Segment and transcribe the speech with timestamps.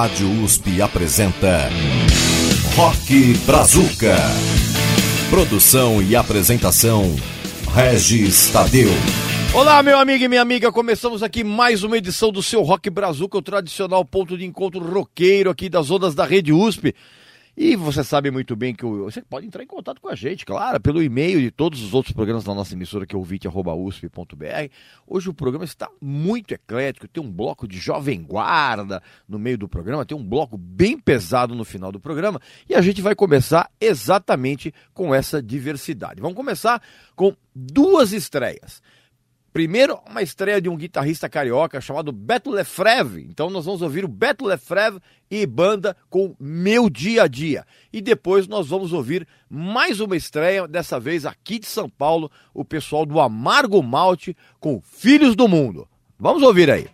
[0.00, 1.68] Rádio USP apresenta
[2.76, 4.14] Rock Brazuca.
[5.28, 7.16] Produção e apresentação
[7.74, 8.90] Regis Tadeu.
[9.52, 13.38] Olá, meu amigo e minha amiga, começamos aqui mais uma edição do seu Rock Brazuca,
[13.38, 16.94] o tradicional ponto de encontro roqueiro aqui das ondas da Rede USP.
[17.60, 20.80] E você sabe muito bem que você pode entrar em contato com a gente, claro,
[20.80, 24.72] pelo e-mail de todos os outros programas da nossa emissora, que é ouvinte.usp.br.
[25.04, 29.68] Hoje o programa está muito eclético, tem um bloco de jovem guarda no meio do
[29.68, 33.68] programa, tem um bloco bem pesado no final do programa, e a gente vai começar
[33.80, 36.20] exatamente com essa diversidade.
[36.20, 36.80] Vamos começar
[37.16, 38.80] com duas estreias.
[39.58, 43.26] Primeiro, uma estreia de um guitarrista carioca chamado Beto Lefreve.
[43.28, 47.66] Então nós vamos ouvir o Beto Lefreve e banda com Meu Dia a Dia.
[47.92, 52.64] E depois nós vamos ouvir mais uma estreia, dessa vez aqui de São Paulo, o
[52.64, 55.88] pessoal do Amargo Malte com Filhos do Mundo.
[56.16, 56.86] Vamos ouvir aí.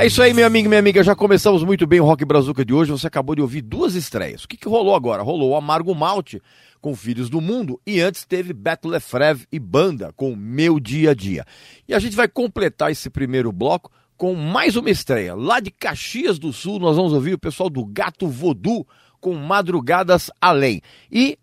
[0.00, 1.04] É isso aí, meu amigo minha amiga.
[1.04, 2.90] Já começamos muito bem o Rock Brazuca de hoje.
[2.90, 4.44] Você acabou de ouvir duas estreias.
[4.44, 5.22] O que, que rolou agora?
[5.22, 6.40] Rolou o Amargo Malte
[6.80, 11.14] com Filhos do Mundo e antes teve Beto Lefreve e Banda com Meu Dia a
[11.14, 11.44] Dia.
[11.86, 15.34] E a gente vai completar esse primeiro bloco com mais uma estreia.
[15.34, 18.86] Lá de Caxias do Sul, nós vamos ouvir o pessoal do Gato Voodoo
[19.20, 20.80] com Madrugadas Além.
[21.12, 21.36] E,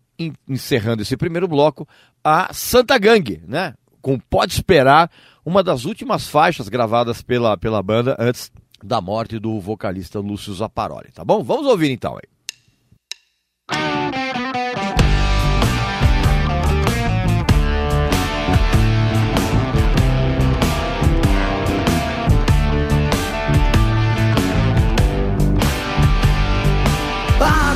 [0.48, 1.86] encerrando esse primeiro bloco,
[2.24, 3.74] a Santa Gangue, né?
[4.00, 5.10] Com Pode Esperar,
[5.44, 8.50] uma das últimas faixas gravadas pela, pela banda antes
[8.82, 11.42] da morte do vocalista Lúcio Zaparoli, tá bom?
[11.42, 12.38] Vamos ouvir então aí.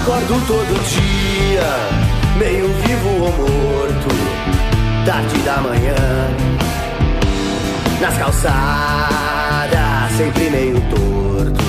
[0.02, 1.62] Acordo todo dia,
[2.36, 4.21] meio vivo ou morto,
[5.04, 5.94] tarde da manhã
[8.00, 8.52] nas calçadas,
[10.16, 11.64] sempre meio torto.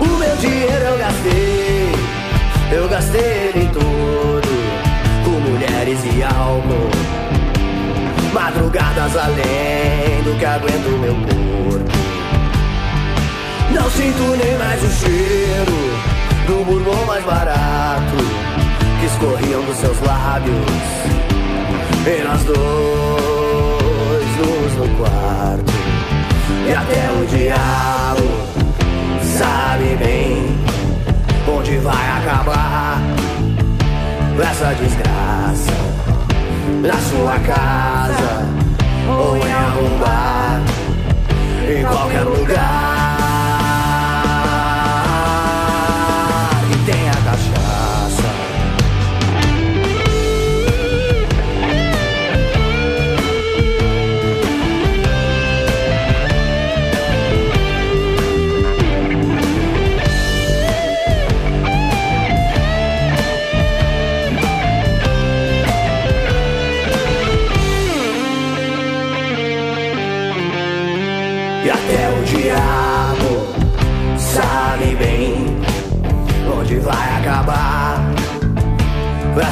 [0.00, 1.92] O meu dinheiro eu gastei,
[2.72, 4.48] eu gastei ele todo,
[5.24, 6.90] com mulheres e álcool.
[8.32, 11.90] Madrugadas além do que aguento meu corpo.
[13.70, 15.90] Não sinto nem mais o cheiro
[16.46, 18.16] do bourbon mais barato
[19.00, 21.29] que escorriam dos seus lábios.
[22.06, 22.58] E nós dois
[24.38, 25.72] luz no quarto.
[26.66, 28.50] E até o diabo
[29.40, 30.56] sabe bem
[31.48, 33.00] Onde vai acabar
[34.40, 35.72] essa desgraça
[36.82, 38.46] Na sua casa
[39.08, 40.60] ou em algum bar
[41.68, 42.99] Em qualquer lugar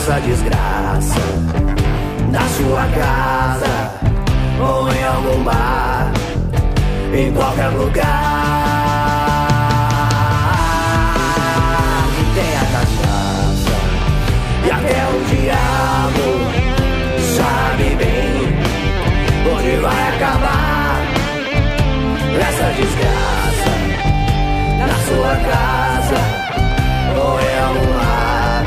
[0.09, 1.21] essa desgraça
[2.33, 3.93] na sua casa
[4.59, 6.11] ou em algum bar,
[7.13, 8.07] em qualquer lugar.
[12.17, 13.77] Que tenha cachaça
[14.65, 16.27] e até o diabo
[17.37, 18.33] sabe bem
[19.53, 21.03] onde vai acabar
[22.49, 23.73] essa desgraça
[24.79, 26.58] na sua casa
[27.19, 28.65] ou em algum bar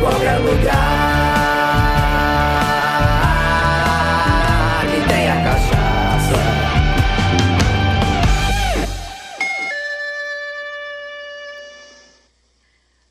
[0.00, 0.78] qualquer lugar
[4.90, 6.38] que tenha cachaça.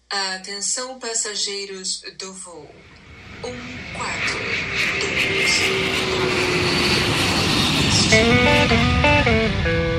[0.09, 2.69] Atenção passageiros do voo.
[3.43, 3.53] Um,
[3.93, 4.39] quatro,
[4.99, 5.61] dois,
[8.09, 9.96] E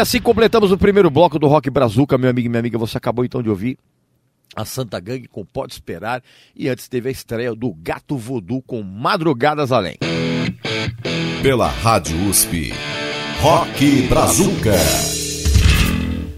[0.00, 2.78] assim completamos o primeiro bloco do Rock Brazuca, meu amigo e minha amiga.
[2.78, 3.78] Você acabou então de ouvir
[4.56, 6.22] a Santa Gangue com Pode Esperar.
[6.56, 9.96] E antes teve a estreia do Gato Voodoo com Madrugadas Além.
[11.42, 12.72] Pela Rádio USP.
[13.40, 14.74] Rock Brazuca.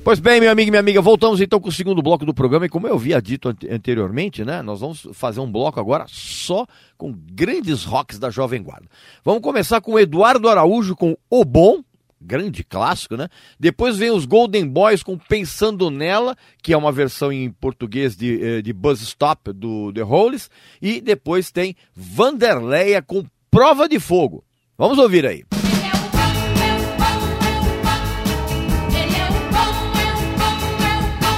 [0.04, 2.66] Pois bem, meu amigo e minha amiga, voltamos então com o segundo bloco do programa.
[2.66, 4.60] E como eu havia dito ante- anteriormente, né?
[4.60, 6.66] Nós vamos fazer um bloco agora só
[6.98, 8.86] com grandes rocks da Jovem Guarda.
[9.24, 11.82] Vamos começar com o Eduardo Araújo com O Bom,
[12.22, 13.28] grande clássico, né?
[13.58, 18.42] Depois vem os Golden Boys com Pensando Nela, que é uma versão em português de,
[18.42, 20.50] eh, de Buzz Stop do The Hollies.
[20.80, 24.44] E depois tem Vanderleia com Prova de Fogo.
[24.78, 25.44] Vamos ouvir aí.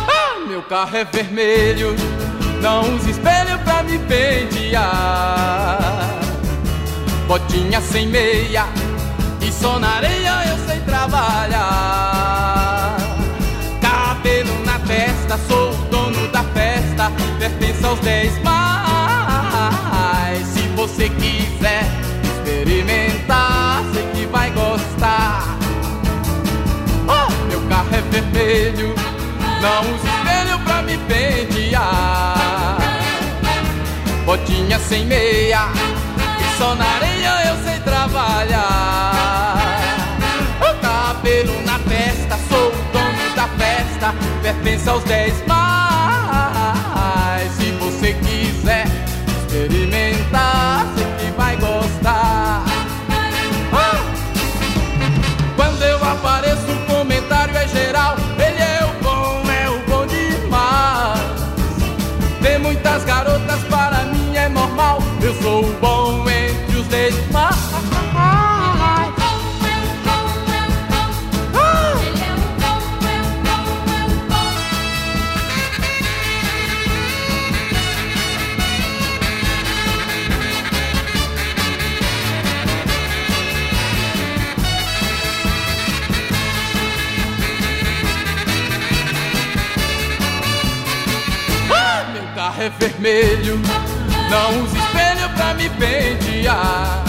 [0.07, 0.47] Bom.
[0.49, 1.97] Meu carro é vermelho,
[2.63, 5.79] não usa espelho pra me pentear.
[7.27, 8.84] Botinha sem meia
[9.47, 12.97] e só na areia eu sei trabalhar.
[13.81, 18.55] Cabelo na testa, sou o dono da festa, pertence aos dez mais.
[20.49, 21.85] Se você quiser
[22.23, 25.45] experimentar, sei que vai gostar.
[27.07, 28.95] Oh, meu carro é vermelho,
[29.61, 32.79] não uso espelho pra me pentear.
[34.25, 35.69] Botinha sem meia,
[36.41, 37.44] e só na areia eu
[44.45, 45.94] pertence aos dez mais.
[93.05, 93.61] Vermelho,
[94.31, 97.05] não uso espelho pra me pentear.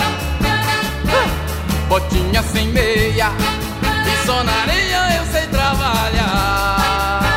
[1.87, 3.31] Botinha sem meia,
[4.05, 7.31] e só na areia eu sei trabalhar.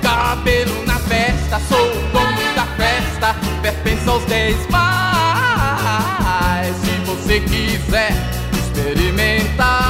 [0.00, 6.76] Cabelo na festa, sou o dono da festa, pertence aos dez mais.
[6.76, 8.12] Se você quiser
[8.52, 9.89] experimentar,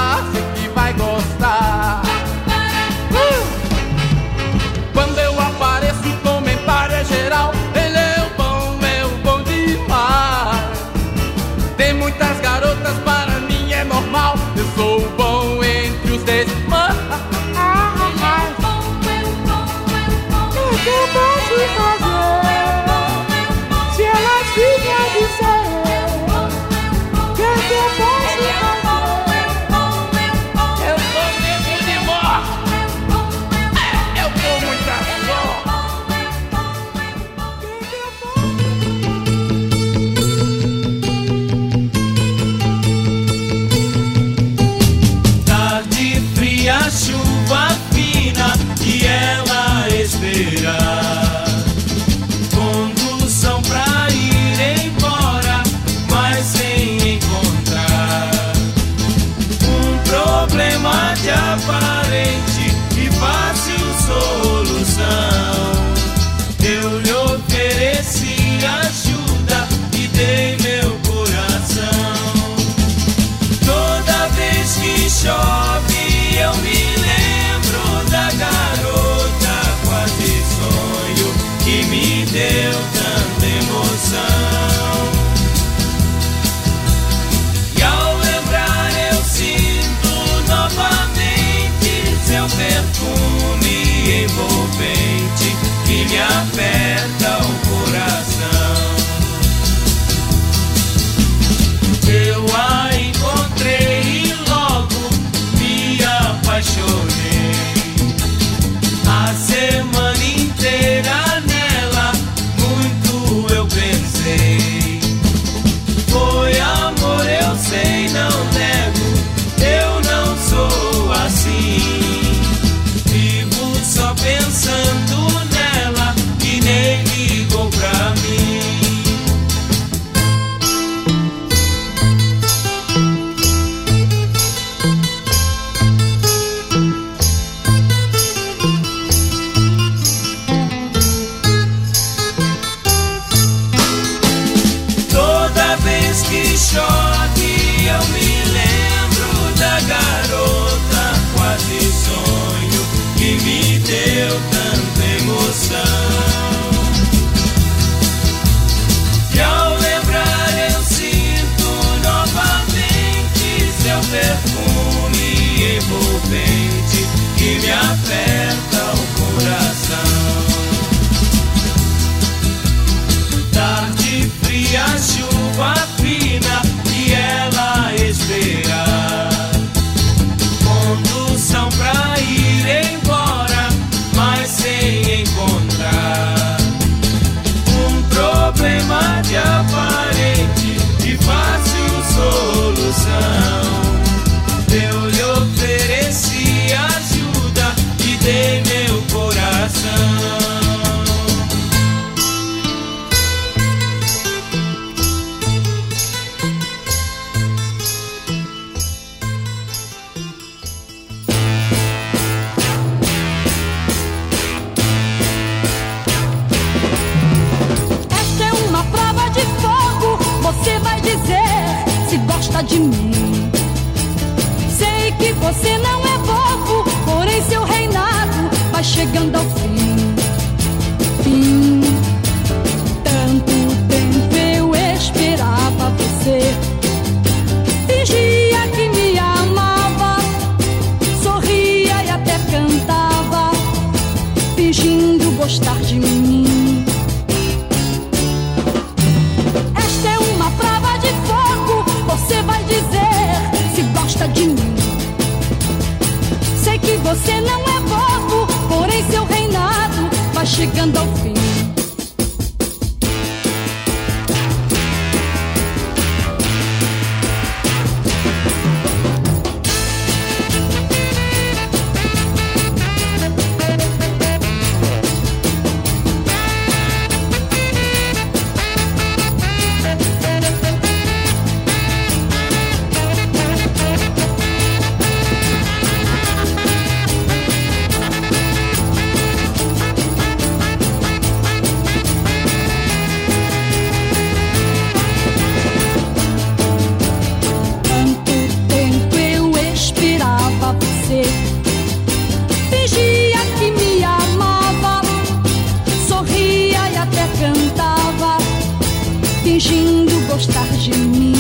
[309.61, 311.35] fingindo gostar de mim.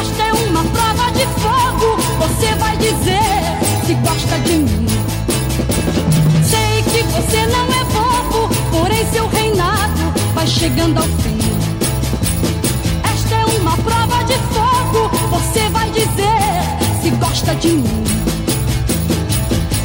[0.00, 1.96] Esta é uma prova de fogo.
[2.20, 3.18] Você vai dizer
[3.84, 4.86] se gosta de mim.
[6.44, 11.38] Sei que você não é bobo, porém seu reinado vai chegando ao fim.
[13.12, 15.10] Esta é uma prova de fogo.
[15.30, 18.04] Você vai dizer se gosta de mim.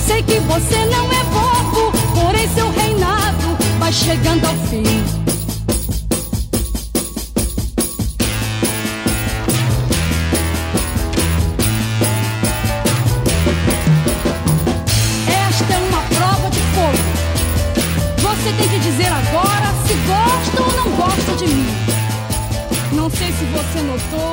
[0.06, 1.23] Sei que você não é
[3.94, 4.84] chegando ao fim.
[15.28, 16.98] Esta é uma prova de fogo.
[18.18, 21.68] Você tem que dizer agora se gosta ou não gosta de mim.
[22.94, 24.33] Não sei se você notou,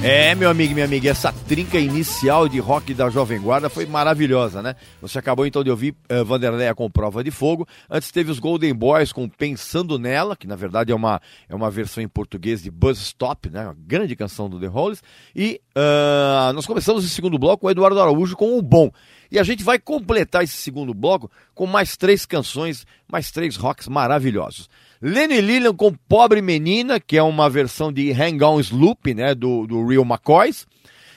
[0.00, 4.62] É, meu amigo minha amiga, essa trinca inicial de rock da Jovem Guarda foi maravilhosa,
[4.62, 4.74] né?
[5.00, 7.66] Você acabou então de ouvir uh, Vanderleia com Prova de Fogo.
[7.88, 11.70] Antes teve os Golden Boys com Pensando Nela, que na verdade é uma, é uma
[11.70, 13.64] versão em português de Buzz Stop, né?
[13.64, 15.02] Uma grande canção do The Hollies.
[15.34, 18.90] E uh, nós começamos o segundo bloco com Eduardo Araújo com o Bom.
[19.30, 23.88] E a gente vai completar esse segundo bloco com mais três canções, mais três rocks
[23.88, 24.68] maravilhosos.
[25.04, 29.66] Lenny Lillian com Pobre Menina, que é uma versão de Hang On Sloop, né, do,
[29.66, 30.64] do Real McCoys.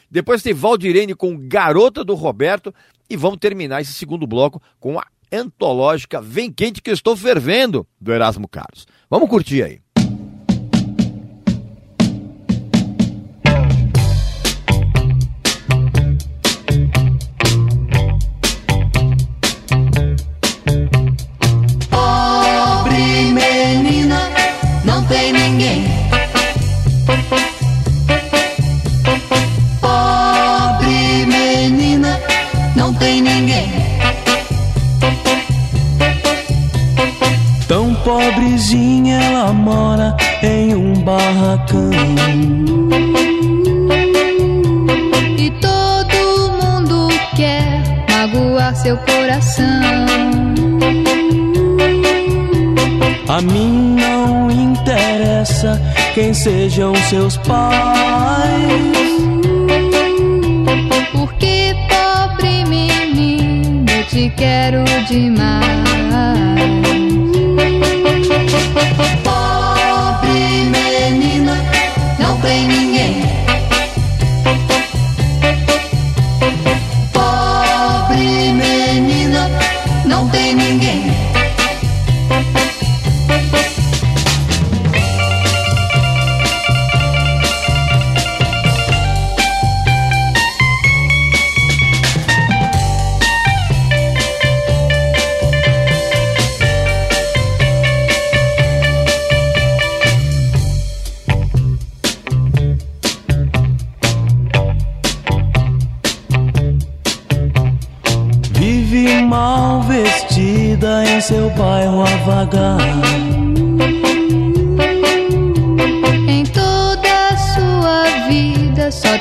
[0.10, 2.74] Depois tem Valdirene com Garota do Roberto.
[3.08, 8.12] E vamos terminar esse segundo bloco com a antológica Vem Quente que estou fervendo, do
[8.12, 8.88] Erasmo Carlos.
[9.08, 9.85] Vamos curtir aí.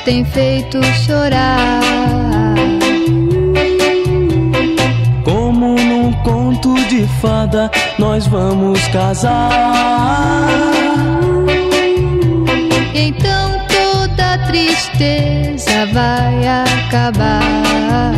[0.05, 1.81] Tem feito chorar.
[5.23, 10.47] Como num conto de fada, nós vamos casar.
[12.93, 18.13] Então toda tristeza vai acabar.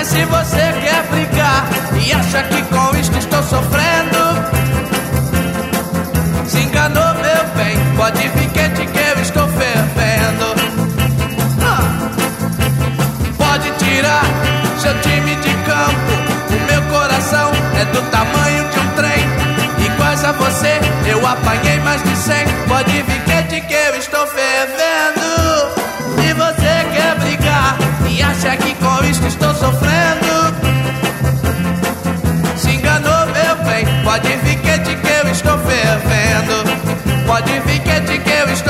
[0.00, 1.68] Mas se você quer brigar
[2.02, 4.18] e acha que com isto estou sofrendo,
[6.46, 7.76] se enganou, meu bem.
[7.98, 10.54] Pode vir quente que eu estou fervendo.
[11.62, 12.08] Ah.
[13.36, 14.24] Pode tirar
[14.78, 16.12] seu time de campo.
[16.48, 19.84] O meu coração é do tamanho de um trem.
[19.84, 22.46] Iguais a você, eu apanhei mais de cem.
[22.66, 25.20] Pode vir quente que eu estou fervendo.
[26.16, 27.39] Se você quer brigar
[28.40, 30.54] acha que com isto estou sofrendo,
[32.56, 33.84] se enganou, meu bem.
[34.02, 37.26] Pode vir quente que eu estou fervendo.
[37.26, 38.69] Pode vir quente que eu estou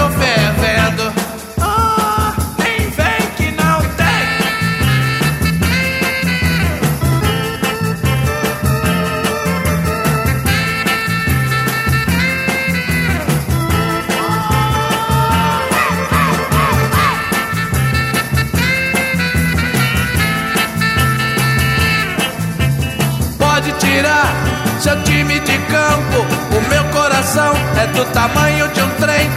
[24.80, 26.26] seu time de campo.
[26.56, 29.28] O meu coração é do tamanho de um trem.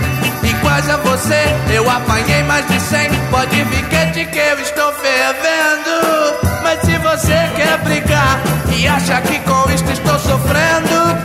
[0.41, 3.09] Iguais a você, eu apanhei mais de cem.
[3.29, 6.63] Pode vir quente que eu estou fervendo.
[6.63, 8.39] Mas se você quer brigar
[8.77, 11.17] e acha que com isto estou sofrendo,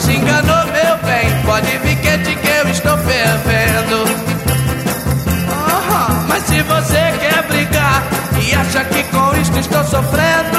[0.00, 1.42] se enganou, meu bem.
[1.44, 4.04] Pode vir quente que eu estou fervendo.
[6.28, 8.02] Mas se você quer brigar
[8.40, 10.51] e acha que com isto estou sofrendo,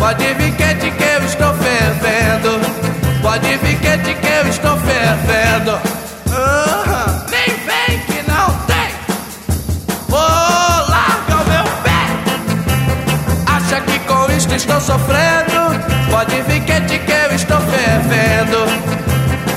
[0.00, 2.58] Pode vir quente que eu estou fervendo.
[3.22, 5.78] Pode vir quente que eu estou fervendo.
[6.32, 8.92] Ah, nem vem que não tem.
[10.08, 12.00] Vou largar o meu pé.
[13.46, 15.78] Acha que com isto estou sofrendo?
[16.10, 18.66] Pode vir quente que eu estou fervendo.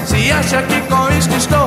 [0.05, 1.62] Se acha que com isto estou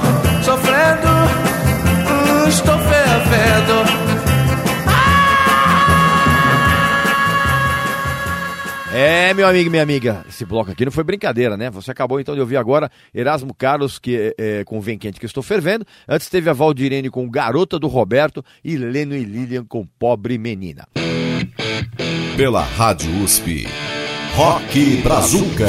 [9.08, 11.70] É, meu amigo e minha amiga, esse bloco aqui não foi brincadeira, né?
[11.70, 15.44] Você acabou então de ouvir agora Erasmo Carlos que, é, com Vem Quente que Estou
[15.44, 15.86] Fervendo.
[16.08, 20.88] Antes teve a Valdirene com Garota do Roberto e Leno e Lilian com Pobre Menina.
[22.36, 23.68] Pela Rádio USP.
[24.34, 25.68] Rock Brazuca.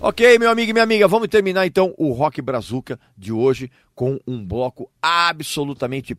[0.00, 4.18] Ok, meu amigo e minha amiga, vamos terminar então o Rock Brazuca de hoje com
[4.26, 6.16] um bloco absolutamente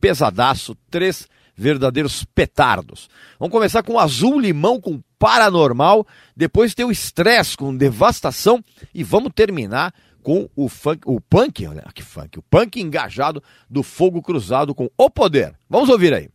[0.00, 1.28] pesadaço, três
[1.58, 3.10] verdadeiros petardos.
[3.38, 6.06] Vamos começar com Azul Limão com Paranormal,
[6.36, 8.62] depois tem o Estresse com Devastação
[8.94, 9.92] e vamos terminar
[10.22, 14.88] com o funk, o punk, olha que funk, o punk engajado do Fogo Cruzado com
[14.96, 15.54] O Poder.
[15.68, 16.28] Vamos ouvir aí.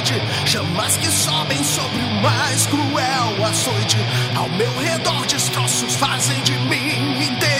[0.00, 0.14] Noite.
[0.46, 3.98] Chamas que sobem sobre o mais cruel açoite.
[4.34, 7.59] Ao meu redor, destroços fazem de mim inteiro.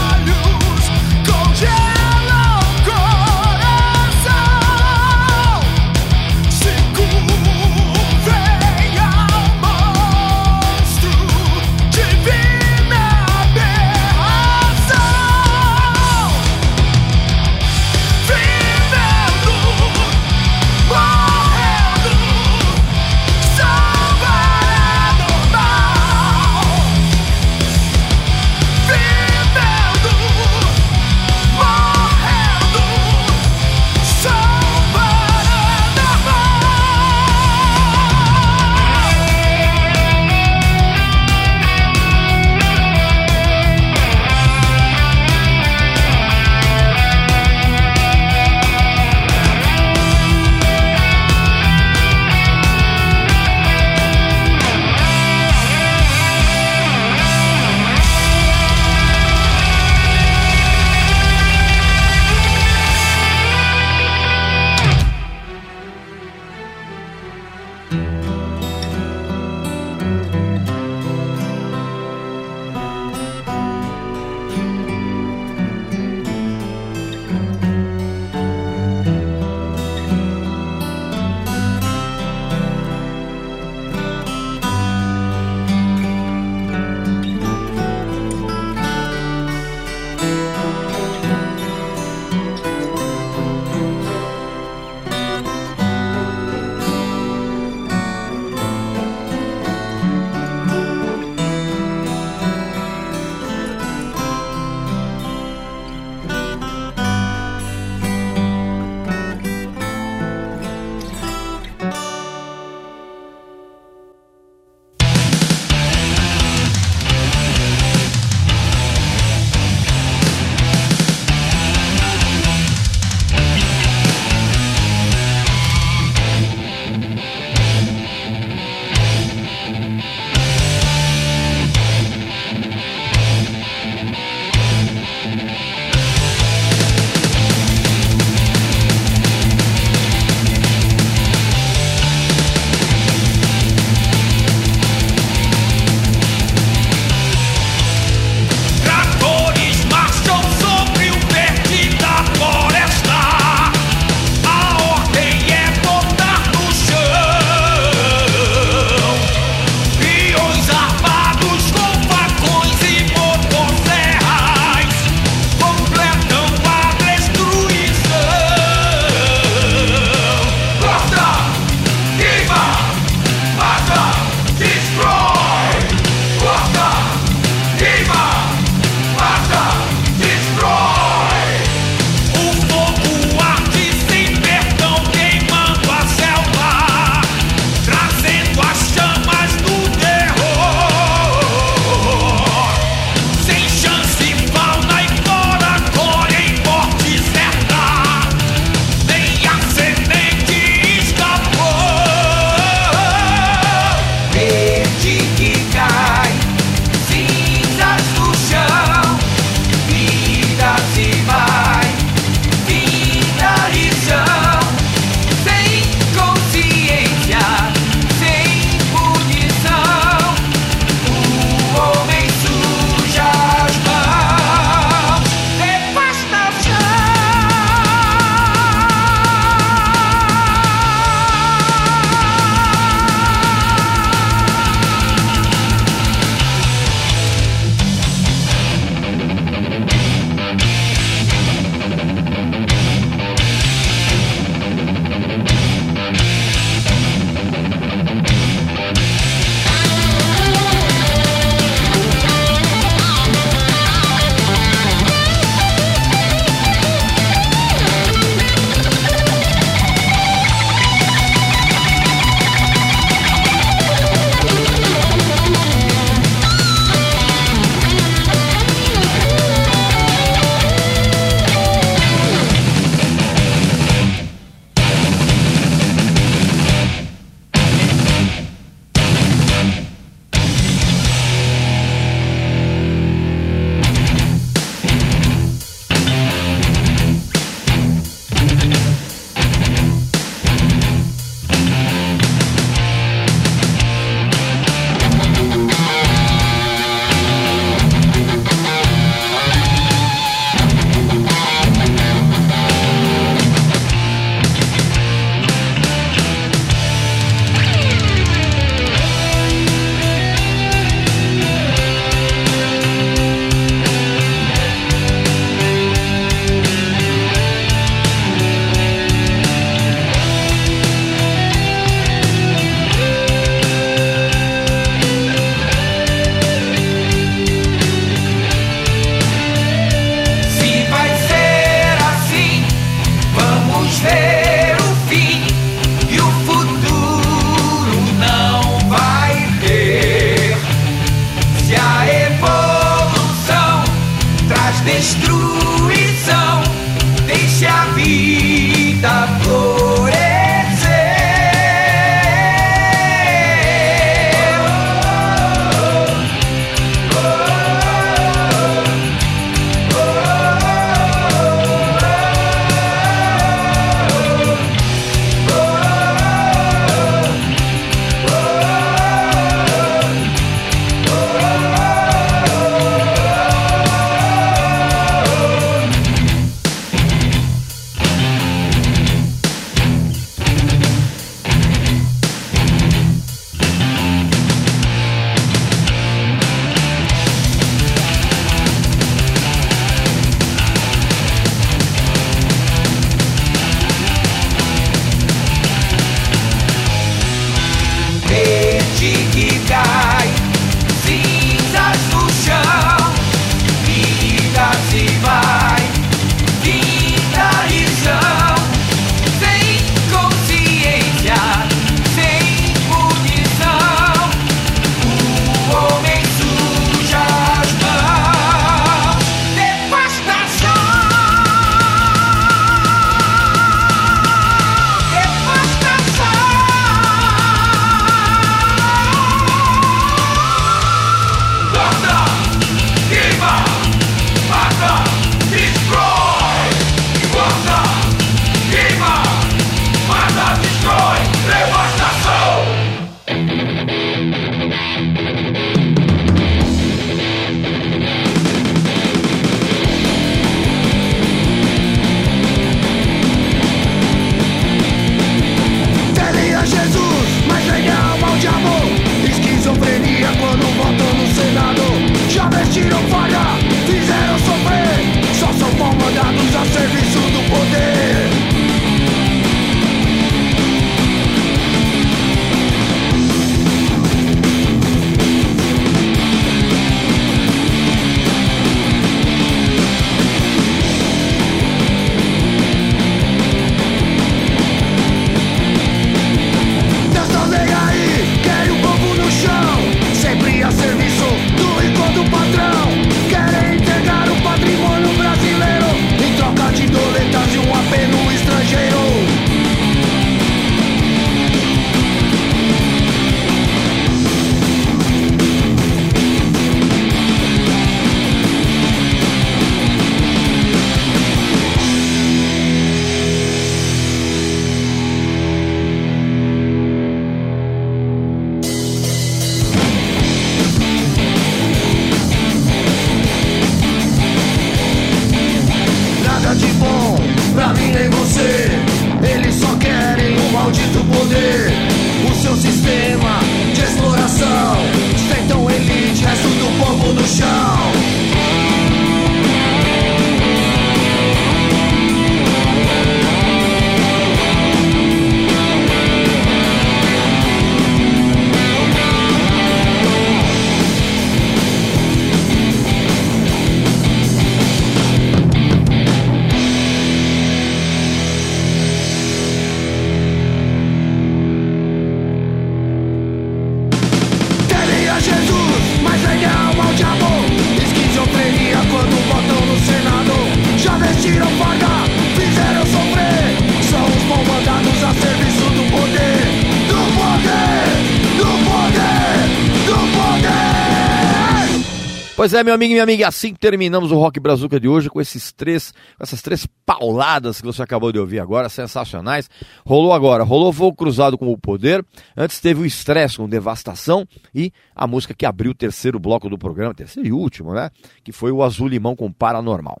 [582.48, 585.20] Pois é, meu amigo e minha amiga, assim terminamos o Rock Brazuca de hoje com
[585.20, 589.50] esses três, essas três pauladas que você acabou de ouvir agora, sensacionais.
[589.84, 592.02] Rolou agora, rolou Voo Cruzado com o Poder,
[592.34, 596.56] antes teve o Estresse com Devastação e a música que abriu o terceiro bloco do
[596.56, 597.90] programa, terceiro e último, né?
[598.24, 600.00] Que foi o Azul Limão com Paranormal.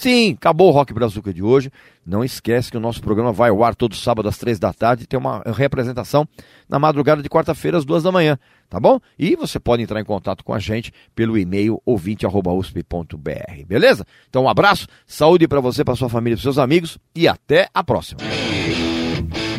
[0.00, 1.70] Sim, acabou o Rock Brazuca de hoje.
[2.06, 5.04] Não esquece que o nosso programa vai ao ar todo sábado às três da tarde
[5.04, 6.26] e tem uma representação
[6.66, 8.38] na madrugada de quarta-feira às duas da manhã,
[8.70, 8.98] tá bom?
[9.18, 14.06] E você pode entrar em contato com a gente pelo e-mail ouvinte@usp.br, beleza?
[14.26, 17.84] Então um abraço, saúde para você, para sua família, para seus amigos e até a
[17.84, 18.22] próxima.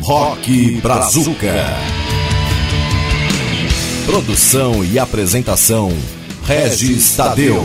[0.02, 1.54] Rock Brazuca.
[4.06, 5.90] Produção e apresentação:
[6.44, 7.64] Regis Tadeu.